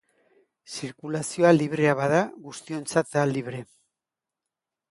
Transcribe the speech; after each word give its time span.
Zirkulazioa 0.75 1.51
librea 1.57 1.93
bada, 2.01 2.23
guztiontzat 2.47 3.13
da 3.19 3.29
librea. 3.35 3.69